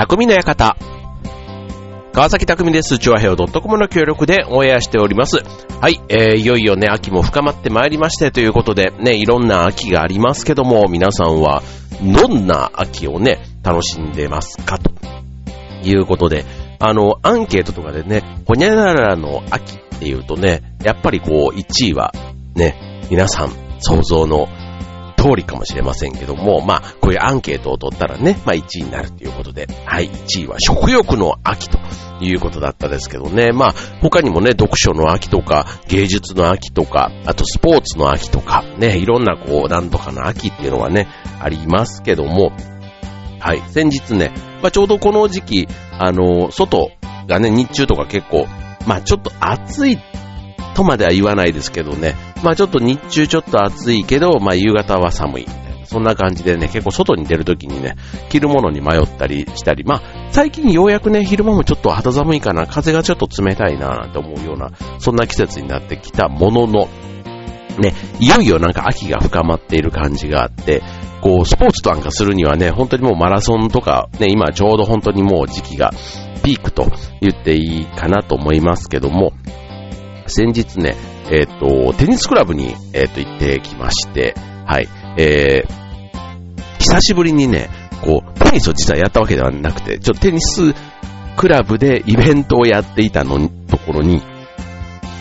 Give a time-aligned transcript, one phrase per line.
[0.00, 0.78] 匠の館。
[2.14, 2.98] 川崎匠です。
[2.98, 5.42] チュアヘオ .com の協力でオンエアしております。
[5.78, 11.62] はい、えー、いよいよね、秋も深まってまいりましてということで、ね、いろんな秋がありますけども、皆さんは
[12.02, 14.78] どんな秋をね、楽しんでますか？
[14.78, 14.90] と
[15.84, 16.46] いうことで、
[16.78, 22.14] あの、アンケートとかでね、ほにゃららの秋っていうとね、やっぱりこう、1位は
[22.54, 24.48] ね、皆さん想像の
[25.20, 31.78] 通りかもしれませんけども、まあ、こういうアンケートを取ったらね、まあ1位になるということで、はい、1位は食欲の秋と
[32.24, 41.06] いうことだったですけどね、まあ、他にもね、読書の秋とか、芸術の秋とか、あとスポーツの秋とか、ね、いろんなこう、なんとかの秋っていうのはね、
[41.38, 42.52] ありますけども、
[43.38, 46.92] はい、先日ね、まあちょうどこの時期、あの、外
[47.26, 48.46] がね、日中とか結構、
[48.86, 49.98] まあちょっと暑いっ
[50.80, 52.14] とまでは言わないですけどね。
[52.42, 55.46] まあちょっと日中ちょっと暑いけど、まあ夕方は寒い。
[55.84, 57.96] そんな感じでね、結構外に出るときにね、
[58.30, 66.88] 着るものに迷ったりしたり、まあ、最近ようやくね、昼間もちょっと肌寒いかな、風がちょっと冷たいな、なんて思うような、そんな季節になってきたものの、
[67.80, 70.80] ね、いよいよなんか秋が深まっている感じがあって、
[71.22, 75.92] こう、スポーツとなんかするにはね、本当にもうマラソンとか、ね、今ちょうど本当にもう時期が
[76.44, 76.86] ピークと
[77.20, 79.32] 言っていいかなと思いますけども、
[80.30, 80.96] 先日ね、
[81.30, 84.34] えっ、ー、と、テニスクラブに、えっ、ー、と、行ってきまして、
[84.66, 87.68] はい、えー、久しぶりにね、
[88.02, 90.74] こう、テニスを実はやったわけではなくて、ちょっとテニス
[91.36, 94.22] クラブでイベントをやっていたのところに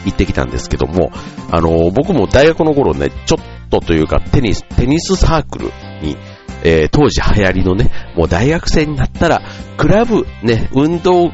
[0.05, 1.11] 行ってきたんですけども、
[1.51, 5.65] あの、僕も大学の頃ね、ちょっとというか、テニス、テニスサークル
[6.01, 6.17] に、
[6.63, 9.41] えー、当時流行りのね、もう大学生になったら、
[9.77, 11.31] クラブ、ね、運動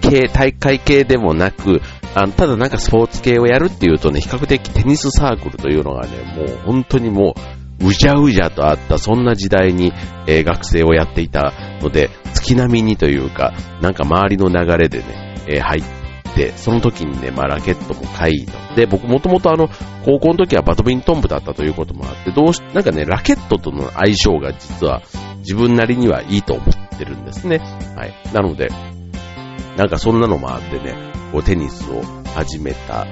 [0.00, 1.80] 系、大会系でもなく、
[2.14, 7.34] あの、ただなんかスポーツ系をやるっていうとね、比較的テニスサークルというのがね、もう本当にも
[7.80, 9.92] う、うじゃうじゃとあった、そんな時代に、
[10.26, 15.82] えー、学生をやっていたので、月並みにというか、なんか周りの流れでね、えー、入っ
[16.34, 19.68] て、その時にね、まあラケットも買いで、僕もともとあの、
[20.04, 25.02] 高校の時はバドミントン部だったということもあって、どうし、なんかね、ラケットとの相性が実は
[25.38, 27.58] 自分なりにはいいと思ってるんですね。
[27.96, 28.14] はい。
[28.32, 28.68] なので、
[29.76, 32.02] なんかそんなのもあってね、こうテニスを
[32.34, 33.06] 始めた。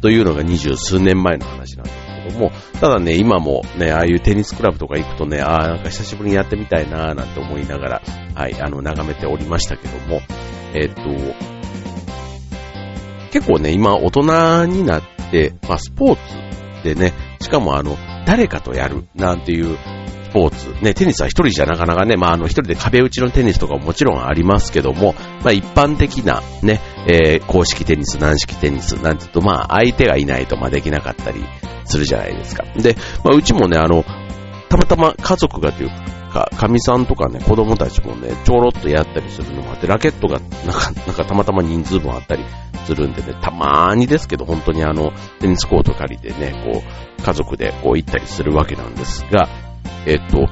[0.00, 1.96] というのが二十数年前の話なんです
[2.28, 8.02] けども、ただね、今もね、ああいうテニスクラブとか行くとね、ああ、なんか久しぶりにやってみたいなぁなんて思いながら、
[8.34, 10.20] はい、あの、眺めておりましたけども、
[10.74, 11.02] えっ、と、
[13.32, 17.96] 結構ね、今大人になって、まあ、スポーツでね、しかもあの、
[18.26, 19.76] 誰かとやるなんていう
[20.38, 20.84] ポーツ。
[20.84, 31.44] ね、テニスは一人じゃなかなかね、まあ、あの、一人で壁打ちのテニスとかももちろんありますけども、まあ、一般的なね、えー、公式テニス、軟式テニスなんて言うと、まあ、相手がいないと、まあ、できなかったり
[31.86, 32.64] するじゃないですか。
[32.76, 32.94] で、
[33.24, 34.04] まあ、うちもね、あの、
[34.68, 35.90] たまたま家族がという
[36.32, 42.44] か、神さんとかね、子供たちもね、ちょろっとやったりするのもあって、ラケットが、なんか、 なんかたまたま人数分あったり
[42.84, 46.82] するんでね、たまーにですけど、本当にあの、テニスコート借りてね、こ
[47.18, 49.48] う、家族でこう行ったりするわけなんですが、
[50.06, 50.48] えっと、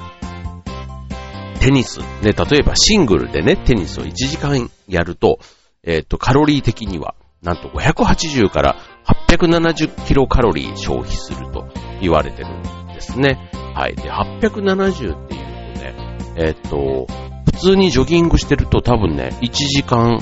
[1.61, 5.39] テニス、ね、例えばシングルでね、テニスを1時間やると、
[5.83, 8.77] えっと、カロリー的には、なんと580から
[9.07, 11.69] 870キロカロリー消費すると
[12.01, 12.63] 言われてるん
[12.95, 13.51] ですね。
[13.75, 13.95] はい。
[13.95, 15.95] で、870っていうとね、
[16.37, 17.07] えっと、
[17.47, 20.19] 普通にジョギングしてると多分ね、1時間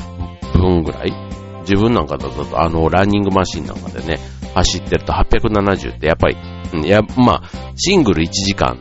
[0.52, 1.12] 分ぐらい
[1.60, 4.18] 自分なんかだと、あの、ランニングマシンなんかでね、
[4.54, 6.36] 走ってると870ってやっぱり、
[6.84, 8.80] いや、まあ、シングル1時間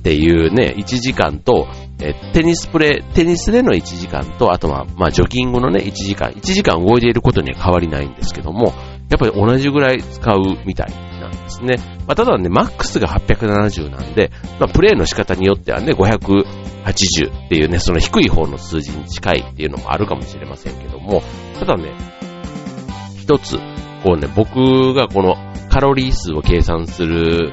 [0.00, 1.68] っていうね、1時間と、
[2.02, 8.72] えテニスプレイ、テニスでの1時間と、あとは、まあ、ジョギングのね、1時間、1時間動いていることには変わりないんですけども、
[9.10, 11.76] やっぱり同じぐらい使うみたいなんですね。
[12.06, 21.22] まあ、ただね、マックスが870なんで、まあ、プレイの仕方によってはね、580っていうね、その低い方の数字に近いっていうのもあるかもしれませんけども、
[21.58, 21.92] ただね、
[23.18, 23.58] 一つ、
[24.02, 25.34] こうね、僕がこの
[25.68, 27.52] カロリー数を計算する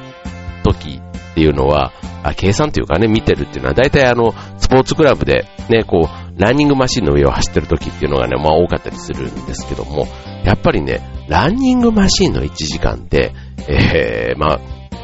[0.64, 1.02] 時
[1.38, 1.92] っていうのは、
[2.24, 10.08] あ計算というかね、見てるっていうのは、大体あの、スポーツクラブでね、こう、ランニングマシンの上を走ってる時っていうのがね、まあ多かったりするんですけども、
[10.44, 13.32] やっぱりね、ランニングマシンの1時間って、
[13.68, 14.60] えー、まあ、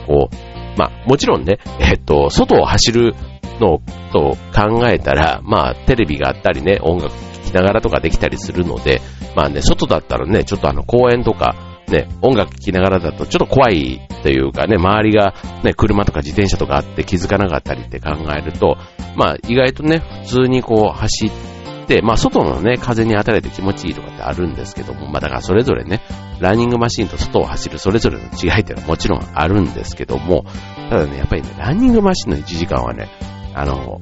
[0.08, 0.36] こう、
[0.76, 3.14] まあ、もちろんね、えっと、外を走る
[3.60, 3.80] の
[4.12, 9.00] と考えたら、まあ、テレビがあったりね、音楽聴きながらとかできたりするので、
[9.36, 18.76] まあね、外だったらね、ちょっとあの、公園とか、ね、音楽聴きながらだとちょっと怖いというかね、周りがね、車とか自転車とかあって気づかなかったりって考えると、
[19.16, 26.00] まあ意外とね、普通にこう走って、まあ外のね、風に当たれて気持ちいいとかってあるんですけども、まあだからそれぞれね、
[26.40, 30.44] ランニングマシンと外を走るそれぞれの違いっていうのはもちろんあるんですけども、
[30.90, 33.08] ただね、やっぱりね、ランニングマシンの1時間はね、
[33.54, 34.00] あの、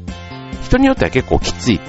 [0.63, 1.81] 人によっては結構きつい。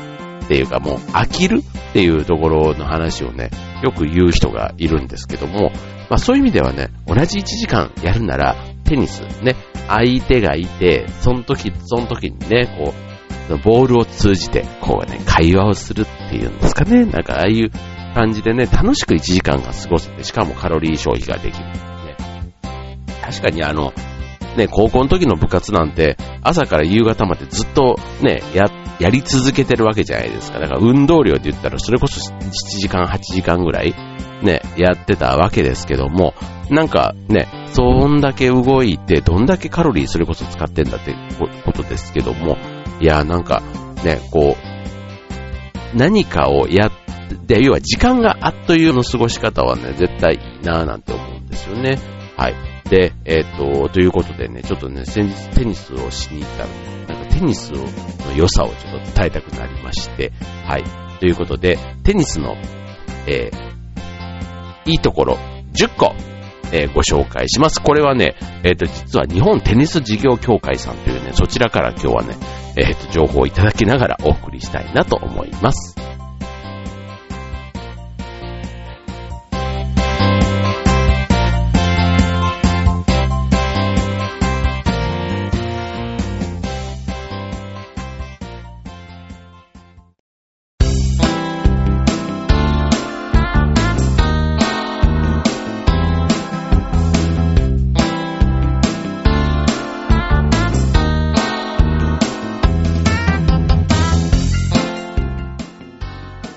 [0.43, 3.49] っていうかもう飽きるっていうところの話をね、
[3.83, 5.71] よく言う人がいるんですけども、
[6.09, 9.55] まあそういう意味ではね、同じ1時間やるなら、テニスね、
[9.87, 17.05] 相手がいて、その時、その時にね、こう、ボールを通じて、こうね、会話をするっていうんですかね。
[17.05, 17.71] なんかああいう
[18.13, 21.73] 感じでね、楽しく1時間が過ごせて、しかもカロリー消費ができる、ね。
[23.21, 23.93] 確かにあの、
[24.55, 30.59] ね、高校の時の部活なんて、朝から夕方までずっとね、やっ、やり続けてるわけじゃないですか。
[30.59, 32.49] だから運動量で言ったら、それこそ7
[32.79, 33.93] 時間、8時間ぐらい、
[34.41, 36.33] ね、やってたわけですけども、
[36.69, 41.15] なんかね、そんだけ動いて、どんだけカロリーそれこそ使ってんだって
[41.65, 42.57] ことですけども、
[42.99, 43.61] いや、なんか、
[44.03, 46.91] ね、こう、何かをやっ
[47.47, 51.99] て、要は時間があっというの過ごし方はね、絶対いいなぁなんて思うんですよね。
[52.37, 52.72] はい。
[52.89, 57.85] で、えっ、ー、と、ということでね、ちょっとね、先日テニスをしに行ったので、なんかテニスの
[58.35, 60.31] 良さをちょっと伝えたくなりまして、
[60.65, 60.83] はい。
[61.19, 62.55] ということで、テニスの、
[63.27, 65.37] えー、いいところ
[65.73, 66.13] 10個、
[66.71, 67.81] えー、ご紹介します。
[67.81, 72.35] これはね、えっ、ー、と、実は日本テニス事業協会さんというね、そちらから今日はね、
[72.75, 76.12] えっ、と、情報をいただきながらお送りしたいなと思います。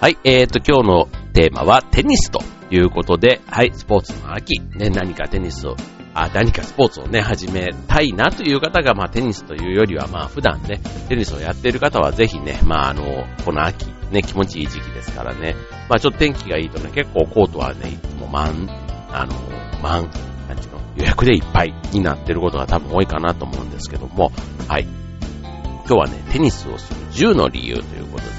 [0.07, 5.75] はい、えーと、今日のテーマはテニスということで、はい、スポーツの秋、ね、何かテニスを、
[6.15, 13.03] あ、何かスポーツをね、始めたいなという方が、まあ、テニスというよりは、まあ、普段ね、テニスをやっている方はぜひね、まあ、あの、
[13.45, 15.57] この秋、ね、気持ちいい時期ですからね、
[15.89, 18.69] まあ、ちょっと天気がいいとね、結構コートはね、いつも満、
[19.11, 19.35] あの、
[19.83, 20.09] 満、
[20.47, 24.31] なんていうの、予約でいっぱいになってることが多分多いかなと思うんですけども、
[24.69, 24.85] はい。
[24.85, 28.36] 今日はね、テニスをする10の理由ということで、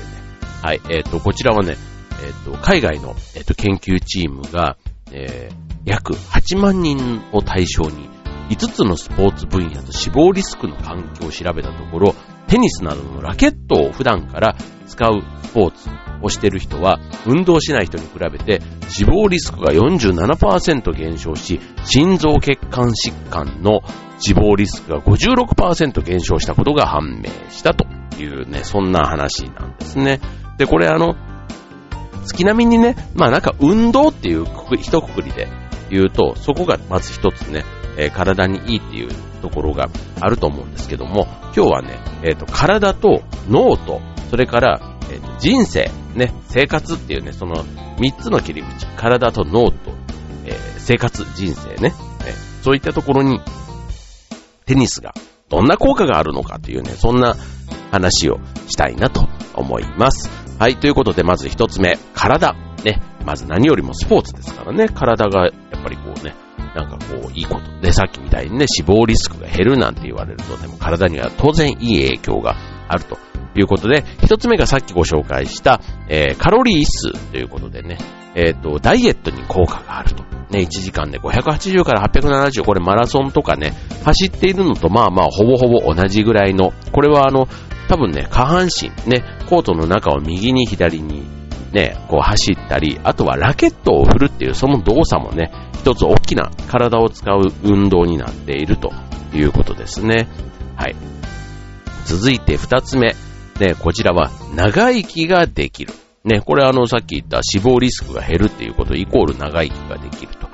[0.62, 1.78] はい、えっ、ー、と、こちらはね、
[2.24, 4.78] えっ、ー、と、海外の、えっ、ー、と、研究チームが、
[5.12, 5.56] えー、
[5.86, 8.10] 約8万人を対象に、
[8.50, 12.16] 5つのスポーツ分野と死亡リスクの環境を調べたところ、
[12.48, 14.56] テニスなどのラケットを普段から
[14.88, 15.90] 使うスポーツ
[16.22, 23.82] をしている人は、運動しない人に比べて死亡リスクが47%減少し、心臓血管疾患の
[24.20, 27.86] 死亡リスクが56%減少したことが判明したと
[28.18, 30.20] いうね、そんな話なんですね。
[30.58, 31.16] で、これあの、
[32.26, 34.46] 月並みにね、まあなんか運動っていう
[34.78, 35.48] 一括りで
[35.90, 37.64] 言うと、そこがまず一つね、
[37.98, 39.10] えー、体にいいっていう
[39.42, 39.90] ところが
[40.20, 47.64] あると思うんですけども、今日はね、えっ、ー、と、体と脳と、それから、えーと、人生、ね、生活っていうね、その
[48.00, 49.92] 三つの切り口、体と脳と、
[50.46, 51.94] え、生活、人生ね、
[52.26, 53.40] えそういったところに、
[54.66, 55.14] テニスが
[55.50, 57.36] どんな効果があるのかというね、そんな
[57.92, 60.47] 話をしたいなと思います。
[60.60, 62.56] はい、ということで、まず一つ目、体。
[62.84, 66.34] ね、まず何よりもスポーツですからね、体がやっぱりこうね、
[66.76, 67.80] なんかこう、いいこと。
[67.80, 72.56] で、さっきみたいにね、死亡リスクが減るなんて言われると、でも体には当然いい影響が
[72.88, 73.18] あると
[73.56, 75.80] いうことで、一つ目がさっきご紹介した、
[76.10, 77.98] えー、カロリー数ということでね、
[78.34, 80.24] えっ、ー、と、ダイエットに効果があると。
[80.50, 83.74] ね、1時間で580から870、これマラソンとかね、
[84.06, 87.48] 走っているのとまあまあほぼほぼ同じぐらいの、これはあの、
[87.88, 91.24] 多分ね、下半身、ね、コートの中を右に左に
[91.72, 98.92] ね、こう走ったり、あとはラケットを振るっていうその動作もね、一つ大きな体を使う運動になっていると
[99.34, 100.28] いうことですね。
[100.76, 100.96] はい。
[102.06, 103.16] 続いて二つ目。
[103.60, 105.94] ね、こちらは長生きができる。
[106.24, 110.48] ね、これあのさっき言った死亡リスクが減るっていうことイコール長生きができると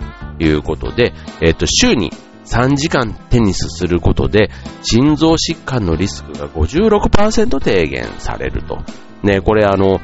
[0.43, 2.11] いうことで、えっ、と、週に
[2.53, 4.51] 3時間テニスすることで、
[4.83, 8.77] 心臓疾患のリスクが56%低減されると。
[9.23, 9.99] ね、これあの、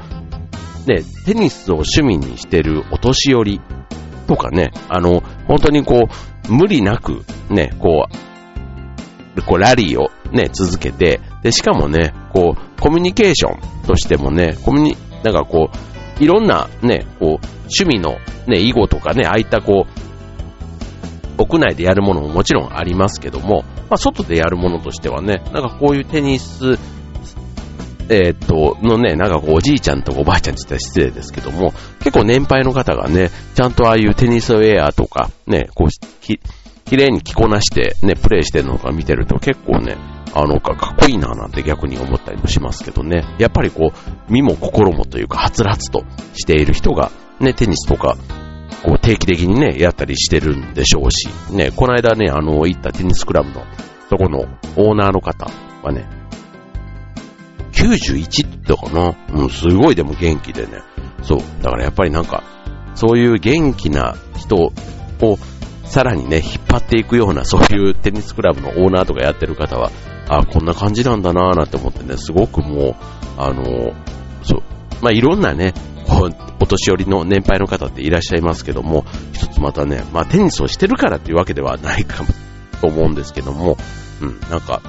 [0.88, 3.62] ね、テニスを趣味にしてるお年寄り
[4.28, 6.08] とかね、あの、本当にこ
[6.50, 8.08] う、無理なく、ね、こ
[9.36, 15.70] う、こうラリーをね、続けて、で、しかもね、こう、コミュニケーションとしてもね、コミュニ、なんかこ
[16.20, 17.48] う、いろんなね、こう、
[17.80, 20.09] 趣味のね、囲碁とかね、ああいったこう、
[21.40, 26.78] 屋内でやるものももちろんありますけども、まあ、外でやるものとしてはね、なんかこういうテニス、
[28.10, 35.90] えー、っと、のね、なんかこうおじいちゃんとおばあちゃんって言ったら失礼ですけども、結構年配の方がね、ちゃんとああいうテニスウェアとか、ね、こう、
[36.22, 36.40] き
[36.86, 39.96] 綺麗に着こなしてね、プレイしてるのか見てると結構ね、
[40.34, 43.24] あの、かっこいいななんて逆に思ったりもしますけどね。
[43.38, 46.04] やっぱりこう、身も心もというか、はつらつと
[46.34, 48.18] している人が、ね、テニスとか、
[48.84, 53.64] こう定期的にね、やったりしてるんでしょうし、ね、この間ね、あの、行ったテニスクラブの、
[54.10, 54.46] そこの
[54.78, 55.48] オーナーの方
[55.84, 56.08] はね、
[57.74, 59.16] 91って言ったかな？
[59.42, 60.82] うん、すごいでも元気でね。
[61.22, 61.40] そう。
[61.62, 62.44] だからやっぱりなんか、
[62.96, 64.72] そういう元気な人を
[65.86, 69.92] さらにね、引っ張っていくような、そういうテニスクラブのオーナーとかやってる方は、
[70.28, 72.96] あこんな感じなんだなぁなんて思ってね、すごくもう、
[73.38, 73.64] あの、
[74.44, 74.64] そう、
[75.02, 75.74] まあ、いろんなね、
[76.60, 82.30] お年寄りの年配の方っていらっしゃいますけども、一つまたね、まあ、テニスをしてるからっていうわけではないかも、
[82.82, 83.78] と思うんですけども、
[84.22, 84.82] うん、なんか、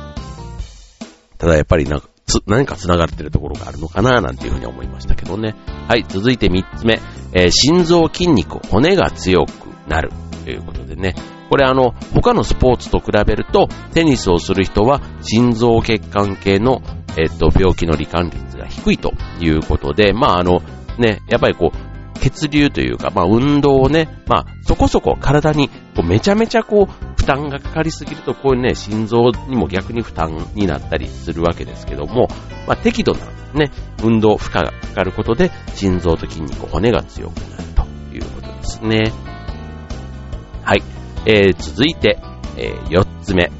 [1.38, 5.54] ただやっぱりなんか、つ、何か繋がってるところがあるのかななんていうふうに思いましたけどね。
[5.88, 7.00] はい、続いて三つ目、
[7.32, 9.50] えー、心臓筋肉、骨が強く
[9.88, 10.10] なる。
[10.44, 11.14] ということでね。
[11.50, 16.80] これあの、他のスポーツと比べると、テニスをする人は心臓血管系の、
[17.18, 20.60] えっと、病気の罹患率が低いということで、まああの、
[21.00, 32.28] ね、やっぱりこう、血流というか、まあ運動をね、まあそこそこ体にこうめちゃめちゃこう負担がかかりすぎるとこういうね、心臓にも逆に負担になったりするわけですけども、
[32.66, 33.20] まあ適度な
[33.54, 33.70] ね、
[34.02, 39.12] 運動負荷がかかることで心臓と筋肉、骨が強くなるということですね。
[40.62, 40.82] はい。
[41.26, 42.18] えー、続いて、
[42.56, 43.50] えー、4つ目。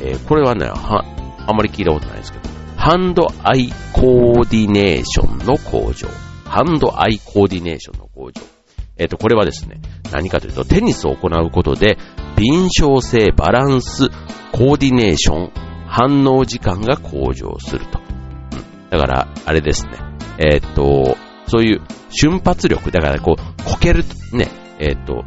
[0.00, 1.04] えー、これはね、は、
[1.46, 6.08] あまり聞いたことないですけど、ハンドアイコーディネーションの向上。
[6.48, 8.42] ハンドアイコーディネーションの向上。
[8.96, 9.80] えっ、ー、と、これはですね、
[10.12, 11.98] 何かというと、テニスを行うことで、
[12.36, 14.08] 敏捷性、バランス、
[14.52, 15.52] コーディネーション、
[15.86, 18.00] 反応時間が向上すると。
[18.00, 19.92] うん、だから、あれですね。
[20.38, 25.24] えっ、ー、と、そういう瞬発力、だからこう、こける、ね、えっ、ー、と、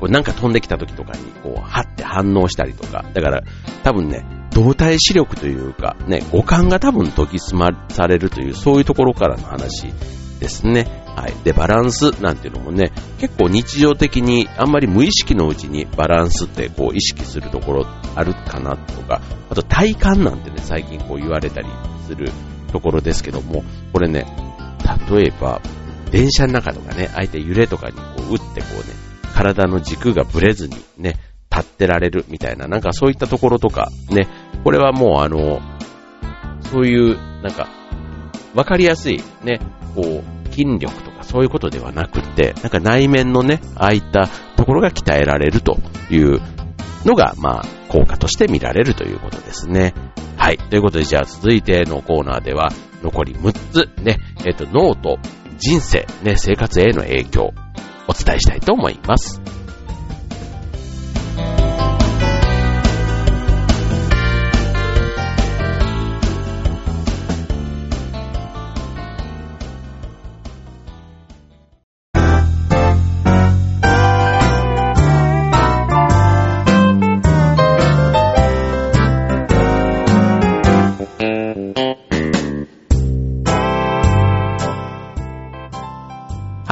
[0.00, 3.42] こうなんか飛んできた時とかに、こう、はって反応したりとか、だから、
[3.82, 4.26] 多分ね、
[4.56, 9.92] 動体視力というか、ね、五感が多分研ぎ澄まされるという、そういうところからの話
[10.40, 11.04] ですね。
[11.14, 11.34] はい。
[11.44, 19.20] で、バランスなんていうのもね、結構日常的にあんまり無意識のうちにバランスってこう意識するところあるかなとか、
[19.50, 21.68] あと体感なんてね、最近こう言われたり
[22.06, 22.30] する
[22.72, 24.24] ところですけども、これね、
[25.10, 25.60] 例えば、
[26.10, 28.94] 電車の中とかね、相手揺れとかにこう打ってこうね、
[29.34, 31.16] 体の軸がぶれずにね、
[31.56, 34.28] 立ってられるみたいな、なんかそういったところとかね、
[34.62, 35.60] これはもうあの、
[36.70, 37.68] そういう、なんか、
[38.54, 39.60] わかりやすいね、
[39.94, 45.78] こう、筋力とかそういうことではなくて、なんか内面のね、ああいったところが鍛えられると
[46.10, 46.40] いう
[47.04, 49.94] のが、まあ、効果として見られるということですね。
[50.36, 50.58] はい。
[50.58, 52.70] ということで、じゃあ続いてのコーナーでは、
[53.02, 55.18] 残り6つ、ね、えっ、と、脳と
[55.58, 57.52] 人生、ね、生活への影響、
[58.08, 59.40] お伝えしたいと思います。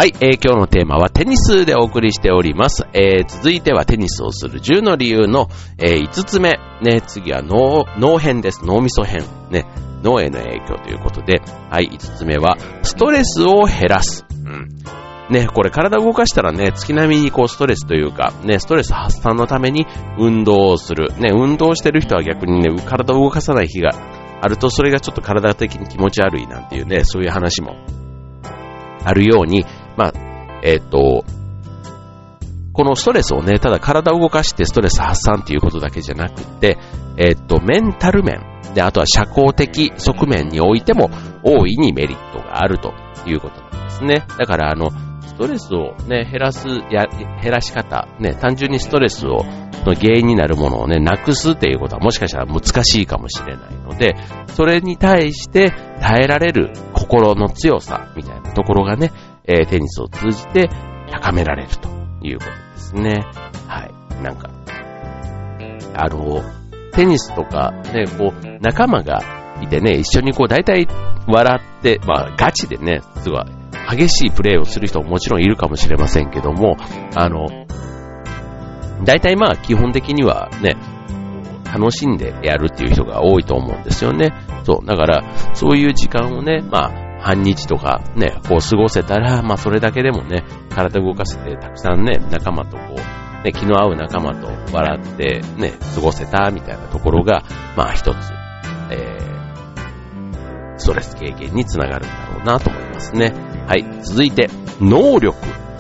[0.05, 2.87] はい、えー、今日のテーマはテニスでお送りしております。
[2.93, 6.59] えー、続いてはテニスをする10の理由の、えー、5つ目。
[6.83, 8.67] ね、次は脳、脳編です。
[8.67, 9.23] 脳みそ編。
[9.51, 9.65] ね、
[10.03, 14.27] 脳への影響ということで、はい、5つ目は、ストレスを減らす。
[14.45, 14.69] うん。
[15.31, 19.87] ね、これ体を動かしたらね、月並みにこうストレスというか、ね、ストレス発散のために
[20.19, 21.15] 運動をする。
[21.19, 23.93] ね、運動してる人は逆にね、体を動かさない日が
[24.43, 27.75] あると、それがちょっと体的に気持ち悪いなんていうね、そういう話も
[29.03, 29.65] あるように、
[29.97, 30.13] まあ、
[30.63, 31.25] えっ、ー、と、
[32.73, 36.79] このストレスをね、ただ体を動かしてストレス発散っていうことだけじゃなくて、
[37.17, 38.41] えっ、ー、と、メンタル面、
[38.75, 41.09] で、あとは社交的側面においても
[41.45, 42.93] 大いにメリットがあると
[43.27, 44.27] いうことなんですね。
[44.39, 44.91] だから、あの、
[45.23, 47.07] ストレスをね、減らす、や、
[47.43, 49.45] 減らし方、ね、単純にストレスを、
[49.85, 54.15] の原因になるものをね、なくすっていうことはもしかしたら難しいかもしれないので、
[54.49, 59.13] それに対して耐えられる心の強さみたいなところがね、
[59.47, 60.71] えー、テニスを通じて
[61.11, 61.89] 高められると
[62.23, 63.25] いうことですね。
[63.67, 64.23] はい。
[64.23, 64.51] なんか、
[65.95, 66.43] あの、
[66.93, 69.21] テニスとかね、こう、仲間が
[69.61, 70.87] いてね、一緒にこう、大体
[71.27, 73.45] 笑って、まあ、ガチでね、すごい、
[73.91, 76.77] 激しいプレーをする人ももちろんいるかもしれませんけども、
[77.15, 77.47] あの、
[79.05, 80.77] 大体まあ、基本的にはね、
[81.65, 84.33] 楽しんでやるっていう人が多いと思うんですよね。
[84.65, 84.87] そう。
[84.87, 85.25] だから、
[85.55, 97.43] そういう時間をね、まあ、半日とかね、こう過ごせたら、まあそれだけでもね、体動かせてたくさんね、仲間とこう、ね、気の合う仲間と笑ってね、過ごせたみたいなところが、
[97.79, 98.19] まあ一つ、
[98.91, 103.33] えー、ストレス軽減につながるんだろうなと思いますね。
[103.67, 103.87] はい。
[104.03, 105.35] 続いて、能力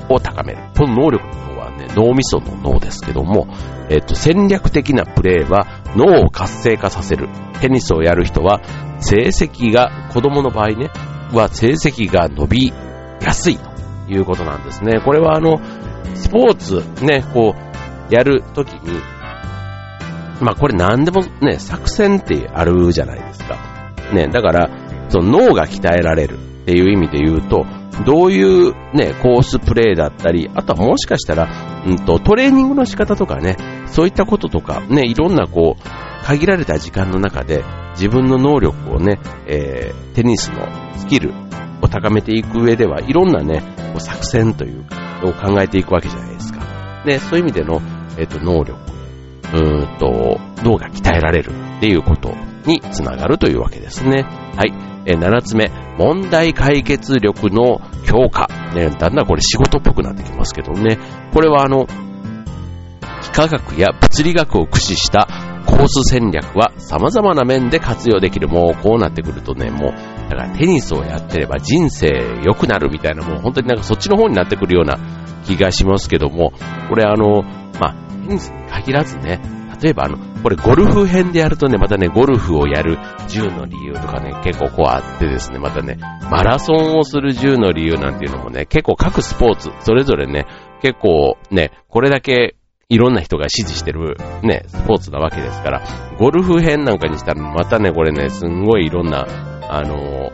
[0.08, 0.62] を高める。
[0.78, 3.48] この能力の脳はね、脳みその脳ですけども、
[3.90, 7.28] えっと、戦略的なプレーは脳を活性化させる。
[7.60, 8.62] テニスをやる人は、
[9.00, 10.88] 成績が、子供の場合ね、
[11.34, 12.72] は成績が伸び
[13.20, 13.70] やすいと
[14.08, 15.00] いうことなんですね。
[15.00, 15.60] これはあの、
[16.14, 19.00] スポーツね、こう、やるときに、
[20.40, 23.56] まあこれ何でもね、作戦ってあるじゃないですか。
[24.12, 24.70] ね、だから、
[25.08, 27.66] その脳が鍛えられるっていう意味で言うと、
[28.04, 31.48] どういうね、コースプレーだったり、あとはもしかしたら、
[31.86, 40.66] うんと、トレーニングの仕方とかね、そういったこととか、ね、いろんなこう、限られた時間の中で自分の能力をね、えー、テニスの
[40.96, 41.34] スキル
[41.82, 43.60] を高めていく上では、いろんなね、
[43.92, 46.60] こう作戦というか、を考えていくわけじゃないですか。
[47.04, 47.80] ね、そういう意味での、
[48.18, 54.22] えっ、ー、と、能力、うーんと、脳が鍛えられるっていうことにつながるというわけですね。
[54.56, 54.72] はい。
[55.06, 58.48] えー、7つ目、問題解決力の強化。
[58.74, 60.98] ね、だんだんこれ仕事っぽくなってきますけどね。
[61.34, 61.86] これはあの、
[63.24, 65.28] 幾何学や物理学を駆使した
[65.66, 68.48] コース戦略は様々な面で活用できる。
[68.48, 69.92] もうこうなってくるとね、もう、
[70.30, 72.08] だからテニスをやってれば人生
[72.44, 74.98] 良くなるみたいな、もう本当になんかそっちの方になってくるような
[75.44, 76.52] 気がしますけども、
[76.88, 77.42] これあの、
[77.80, 77.94] まあ、
[78.26, 79.40] テニスに限らずね、
[79.82, 82.96] 例えばあの、これゴルフ編でやるとね、またね、ゴルフをやる
[83.28, 85.98] 10の理由とかね、結構こうあってですね、またね、
[86.30, 90.46] マラソンをする10の理由なんていうのもね、結構各スポーツ、それぞれね、
[90.80, 92.56] 結構ね、これだけ
[92.94, 95.82] いろんな人が支持してるね、スポーツなわけですから、
[96.16, 99.26] ゴルフ編なんかにしたらまたね、これね、すんごいいろんな、
[99.68, 100.30] あの、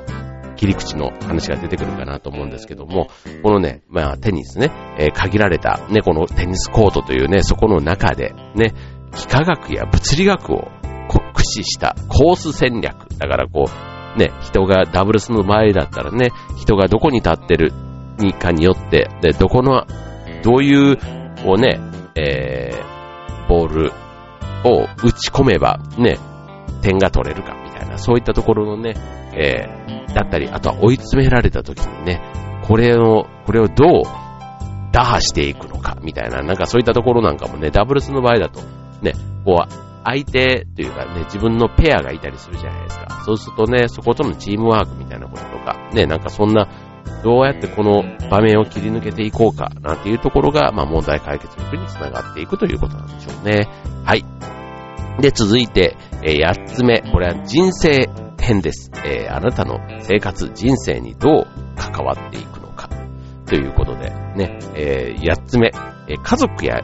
[0.56, 3.08] 切り口の話が出てくるかなと思うんですけども、
[3.42, 8.74] このね、まあテニスね、えー、限られたね、このテニスコートというね、そこの中でね、
[9.14, 10.68] 幾何学や物理学を
[11.08, 13.08] 駆使したコース戦略。
[13.16, 17.72] だからこう、ね、人がダブルスの場合だったらね、人がどこに立ってる
[18.18, 19.86] にかによって、で、どこの、
[20.42, 20.98] どういう、
[21.42, 21.80] こうね、
[22.20, 23.92] えー、ボール
[24.64, 26.18] を打ち込めばね、
[26.82, 28.94] 点が取れるかみたいな、そういったところのね、
[29.34, 32.20] えー、だったり、あとは追い詰められた時にね、
[32.62, 34.02] これを、これをどう
[34.92, 38.60] 打破していくのかみたいな、なんかそういったところなんかもね、ダブルスの場合だと、
[39.02, 39.72] ね、こう、
[40.04, 43.22] 相手というかね、自分のペアがいたりするじゃないですか。
[43.24, 46.68] そうするとね、そことのチームワークみたいなこととか、ね、なんかそんな
[47.22, 53.68] どうやってこの場面を切り抜けていこうかなんていうところが、まあ問題解決力につながっていくということなんでしょうね。
[54.04, 54.24] はい。
[55.20, 57.02] で、続いて、えー、8つ目。
[57.02, 58.08] これは人生
[58.40, 58.90] 編です。
[59.04, 62.88] えー、あなたの生活、人生にどう関わっていくのか。
[63.46, 65.72] ということで、ね、えー、8つ目。
[66.08, 66.80] え、家族や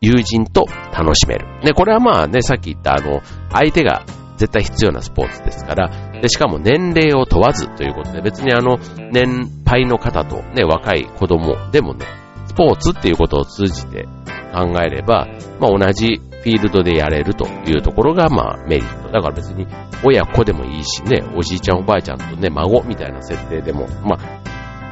[0.00, 1.46] 友人と楽しめる。
[1.62, 4.04] ね、これはまあね、さっき言ったあの、相手が
[4.36, 8.78] 絶対必要なスポーツですから、で、しかも年齢を問わずということで、別にあの、
[9.12, 12.06] 年配の方とね、若い子供でもね、
[12.46, 14.06] スポーツっていうことを通じて
[14.52, 15.28] 考えれば、
[15.60, 19.10] まあ同じフィールドでやれるというところが、まあメリット。
[19.10, 19.66] だから別に
[20.04, 24.42] 親子でもいいしね、おじいちゃんおばあちゃんとね、孫みたいな設定でも、まあ、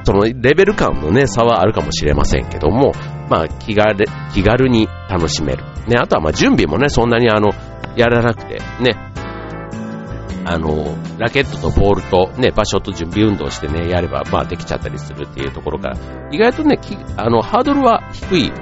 [0.04, 2.92] そのレベル感のね、差はあるかもしれませんけども、
[3.28, 5.64] まあ気軽、気軽に楽しめる。
[5.88, 7.50] ね、あとはまあ準備もね、そんなにあの、
[7.96, 9.12] やらなくて、ね、
[10.48, 15.98] あの、ラケットとボールとね、場所と準備運動してね、やれば、まあできちゃったりするっていうところから、
[16.30, 16.78] 意外とね、
[17.16, 18.52] あの、ハードルは低い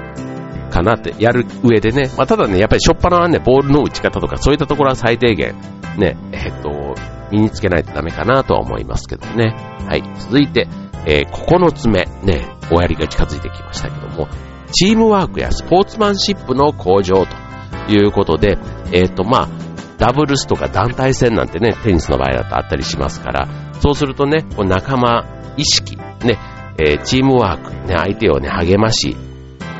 [0.71, 5.55] かなって、やる上でね、まあただね、やっぱりしょっぱなはね、ボールの打ち方とか、そういったところは最低限、
[5.97, 6.95] ね、えっと、
[7.31, 9.55] 身につけないとダメかなとは思いますけどね。
[9.87, 10.03] はい。
[10.19, 10.67] 続いて、
[11.05, 14.27] えー、9つ目、ね、終わりが近づいてきましたけども、
[14.71, 18.57] チームワークやスポーツマンシップの向上ということで、
[18.91, 19.64] えっ、ー、と、まあ、
[19.97, 23.47] ダブルスとか団体戦なんてね、テニスの場合だとあったりしますから、
[23.79, 25.25] そうするとね、こう仲間
[25.57, 26.39] 意識、ね、
[26.77, 29.15] えー、チームワーク、ね、相手をね、励まし、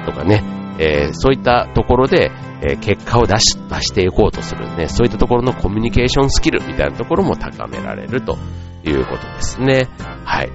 [0.05, 0.43] とかね、
[0.79, 8.37] えー、そういったところで、えー、結果を出し、出していこうとするね、そういったところのコミュニケーションスキルみたいなところも高められると
[8.83, 9.89] いうことですね。
[10.23, 10.51] はい。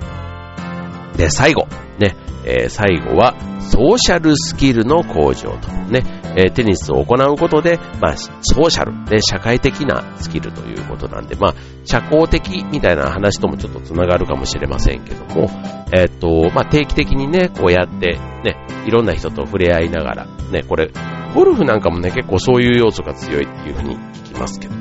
[1.16, 1.66] で、最後、
[1.98, 6.02] ね、え、最後は、ソーシャルスキルの向上とね、
[6.36, 15.50] え、テニスを行うことで、まあ、ソーシャル、ね、社会的なスキルということなんで、まあ、社交的みたいな話ともちょっとつながるかもしれませんけども、
[15.92, 20.90] えー、っと、まあ、定期的にね、こうやって、ね、いろんな人と触れ合いながら、ね、これ、
[21.34, 24.74] ゴルフなんかもね、結構そういう要素が強いっていうふうに聞きますけど、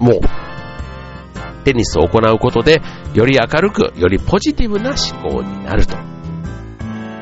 [0.00, 0.20] もう、
[1.64, 2.82] テニスを行うことで、
[3.14, 5.96] より明るく、よりポジティブな思考になると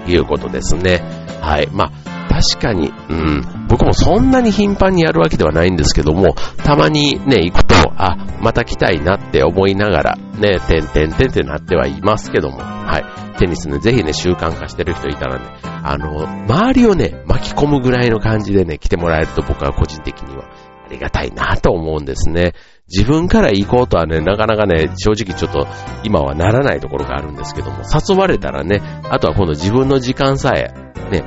[0.08, 1.00] いうことですね。
[1.40, 1.68] はい。
[1.72, 1.92] まあ、
[2.32, 13.38] 確かに、うん、僕もそんなに頻繁にやるわけではないんですけども、たまにね、行くと、あ、また来たいなって思いながら、ね、てんてんてんってなってはいますけども、はい。
[13.38, 20.44] テニスね、ぜひね、習慣化してる人いたらね、あの、周りをね、巻き込むぐらいの感じでね、来てもらえると僕は個人的には
[20.92, 22.54] りがたいなと思うんですね。
[22.88, 25.66] 自分から行こうとはね、なかなかね、正直ちょっと
[26.04, 30.72] 今はならないところがあるんですけども、誘われたらね、あとは今度自分の時間さえ、
[31.10, 31.24] ね、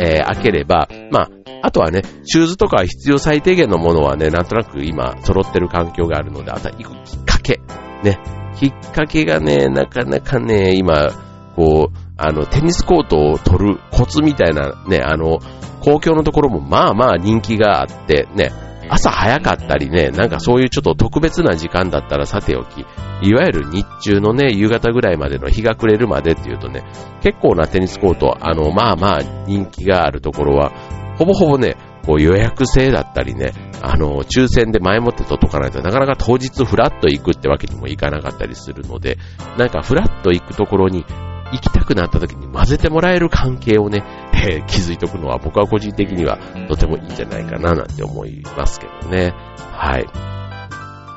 [0.00, 1.30] えー、開ければ、まあ、
[1.62, 7.60] あとはね、シューズとか必要最低限のものはね、なんとなく今揃ってる環境があるので、あとは行くきっかけ。
[8.02, 8.18] ね。
[8.58, 11.10] きっかけがね、なかなかね、今、
[11.56, 15.40] こう、あの、テニスコートを取るコツみたいなね、あの、
[15.80, 18.50] 公共のところもまあまあ人気があって、ね、
[18.88, 22.80] 朝早かったりね、なんかそういうちょっと特別な時間だったらさておき、
[23.22, 26.84] いわゆる日中のね、夕方ぐらいまでの日が暮れるまでっていうとね、
[27.22, 30.70] 結構なテニスコート、あの、まあまあ人気があるところは、
[31.18, 39.18] ほぼほぼね、こう予約制だったりね、あの、抽選で前もって取っとかないとなかなか当日フラッと行くってわけにもいかなかったりするので、
[39.58, 41.04] なんかフラッと行くところに
[41.52, 44.04] 行きたくなった時に混ぜてもらえる関係をね、
[44.34, 49.32] えー、気づいておくのは僕は個人的にはとてもいいんじゃないかななんて思いますけどね。
[49.72, 50.06] はい。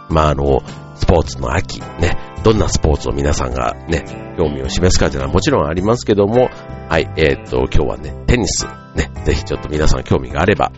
[0.09, 0.61] まああの、
[0.95, 4.05] スポーツの秋、ね、どんなスポーツを皆さんがね、
[4.37, 6.49] 興味を示すかというのはもちろんありますけども、
[6.89, 8.65] はい、えー、っと、今日はね、テニス、
[8.95, 10.71] ね、ぜひちょっと皆さん興味があれば、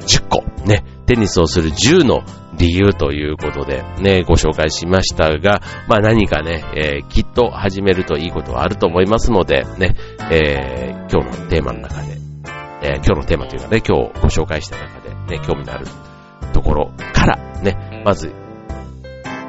[0.00, 2.22] 10個、ね、テニスをする10の
[2.60, 9.96] 理由ということでね、ご紹介しましたが、まあ何かね、えー、きっと始めるといいことはあると思いますので、ね、
[10.30, 12.18] えー、今日のテーマの中で、
[12.82, 15.86] えー、今日のテーマというかね、今日ご紹介した中でね、興味のある
[16.52, 18.30] ところからね、まず、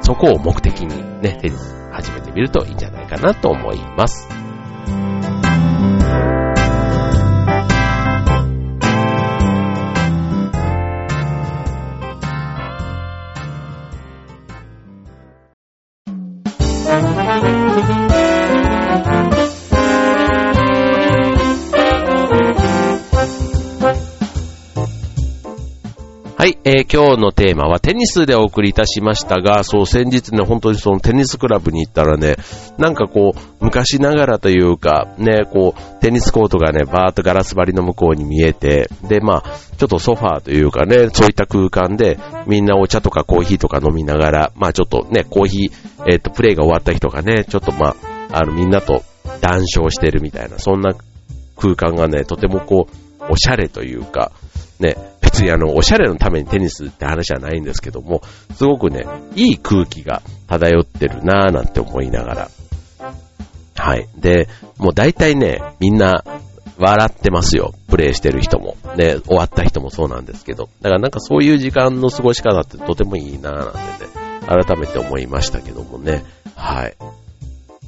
[0.00, 4.41] そこを目的にね、テニス始めてみるといいんじゃないかなと思います。
[26.64, 32.36] えー、今日のテーマはテニスでお送りいたしましたが、そう先日ね、本当にそのテニスクラブに行ったらね、
[32.78, 45.72] なんかこう、昔ながらというか、ね、こう、テニスコートがね、バーっとガラス張りの向こうに見えて、で、まあ、ちょっとソファーというかね、そういった空間で、みんなお茶とかコーヒーとか飲みながら、まあちょっとね、コーヒー、
[46.06, 47.96] えっ、ー、と、プレイが終わった人がね、ちょっとま
[48.30, 49.02] あ、あの、みんなと
[49.40, 50.94] 談笑してるみたいな、そんな
[51.56, 54.30] 空間がね、とてもこう、おしゃれというか、
[54.78, 54.96] ね、
[55.32, 58.20] 別にあの、おしゃれのためにテニスって話はないんですけども、
[58.54, 62.50] すごくね、いい空気が漂ってるなぁなんて思いながら。
[63.74, 64.06] はい。
[64.16, 66.22] で、もう大体ね、みんな
[66.76, 67.72] 笑ってますよ。
[67.88, 68.76] プレイしてる人も。
[68.96, 70.68] ね、終わった人もそうなんですけど。
[70.82, 74.10] だからなんかそういう時間の過ごし方ってとてもいいなぁなんてね、
[74.46, 76.24] 改めて思いましたけどもね。
[76.54, 76.96] はい。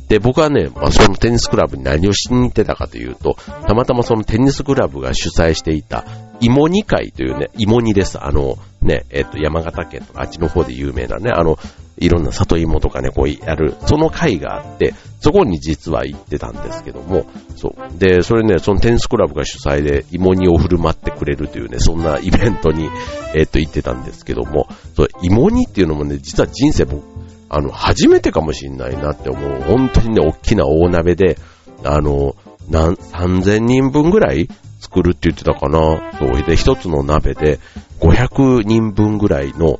[0.08, 6.04] で、僕はね、まあ、そのテニスクラブに何をしに行ってたかというと、たまたまそのテニスクラブが主催していた、
[6.40, 8.22] 芋煮会というね、芋煮です。
[8.22, 11.58] あの、ね、えっ、と、山形県とかあっちの方で有名なね、あの、
[11.98, 17.24] いろんな里芋とかね、こうやる、その会があって、そこに実は行ってたんですけども、
[17.56, 17.98] そう。
[17.98, 22.90] で、それね、そのテニスクラブが主催で芋煮を振る舞ってくれるというね、そんなイベントに、
[23.34, 27.04] えっ、と、行ってたんですけども、そう、芋煮っていうのもね、実は人生僕、
[27.48, 29.62] あの、初めてかもしんないなって思う。
[29.62, 31.38] 本当にね、大きな大鍋で、
[31.84, 32.34] あの、
[32.68, 34.48] なん、3000人分ぐらい
[34.80, 36.12] 作るって言ってたかな。
[36.18, 36.42] そう。
[36.42, 37.58] で、一つの鍋で
[38.00, 39.78] 500人分ぐらいの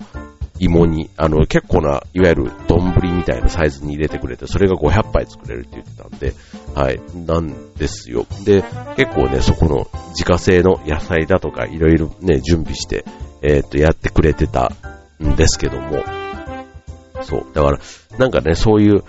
[0.59, 6.35] 芋に、あの、結構な、いわゆる丼みたいなサイズに入れてくれて、それが500杯作れるって言ってたんで、
[6.75, 8.27] はい、なんですよ。
[8.45, 8.63] で、
[8.97, 13.05] 結構ね、そこの自家製の野菜だとか、いろいろね、準備して、
[13.43, 14.73] えー、っと、やってくれてた
[15.23, 16.05] んですけども、
[17.23, 17.47] そう。
[17.53, 17.79] だから、
[18.19, 19.03] なんかね、そういう、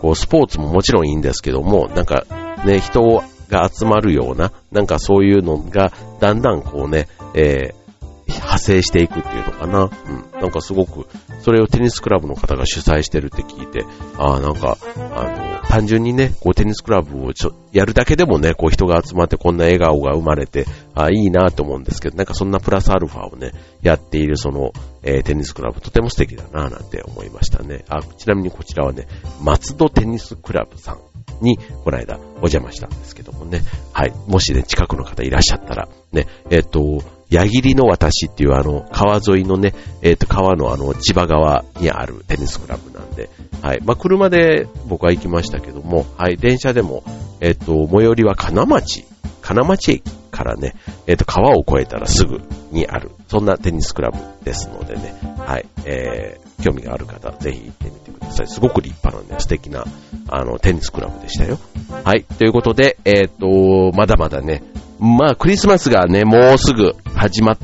[0.00, 2.24] こう、スポーツももちろんいいんですけども、なんか、
[2.64, 7.86] ね、人が集まるような、なんかそういうのが、だんだんこうね、えー、
[8.28, 9.90] 派生していくっていうのかな。
[10.34, 10.40] うん。
[10.40, 11.06] なんかすごく、
[11.42, 13.84] それをテニスクラブの方が主催してるって聞いて、
[14.18, 23.52] ああ、なんか、あの、単純にね、こうテニスクラブをちょ、やるだけでもね、こう人が集まってこんな笑顔が生まれて、あ、いいなと思うんですけど、なんかそんなプラスアルファをね、
[23.82, 27.84] やっているその、えー、テニスクラブとても素敵だなぁなんて思いましたね。
[27.88, 29.06] あ、ちなみにこちらはね、
[29.42, 30.98] 松戸テニスクラブさん
[31.42, 33.62] に、この間お邪魔したんですけどもね。
[33.92, 34.12] はい。
[34.26, 43.30] もしね、近くの方いらっしゃったら、ね、えっ、ー、と、矢切の私っていうあの、川沿いのね、えっ、ー、と、川のあの、千葉川にあるテニスクラブなんで、
[43.62, 43.80] はい。
[43.84, 46.36] まあ、車で僕は行きましたけども、はい。
[46.36, 47.02] 電車でも、
[47.40, 49.04] えっ、ー、と、最寄りは金町、
[49.42, 50.74] 金町駅からね、
[51.06, 58.46] えっ、と、川を越えたらすぐにある、そんなテニスクラブですのでね、はい、えー、興味がある方、ぜひ行ってみてください。
[58.46, 59.84] すごく立派なね、素敵な、
[60.28, 61.58] あの、テニスクラブでしたよ。
[62.04, 64.62] はい、ということで、えっ、と、まだまだね、
[64.98, 66.94] まあ、クリスマスがね、もうすぐ
[67.26, 67.58] 始まっ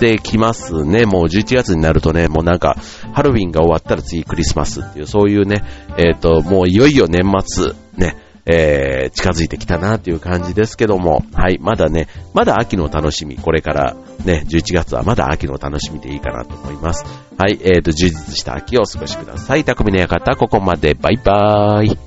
[0.00, 1.06] てきますね。
[1.06, 2.76] もう11月になるとね、もうなんか、
[3.12, 5.62] ハロウィンが終わったら次クリスマスっていう、そういうね、
[5.96, 17.04] えっ、と、もういよいよ年末、ね、えー、近づいてきたなという感じですけども、はい、まだね、まだ秋の楽しみ、これからね、11月はまだ秋の楽しみでいいかなと思います。
[17.38, 19.64] はい、えーと、充実した秋をお過ごしください。
[19.64, 22.03] 匠の館、ここまで、バイバーイ。